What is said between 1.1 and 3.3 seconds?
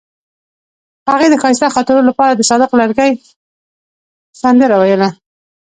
د ښایسته خاطرو لپاره د صادق لرګی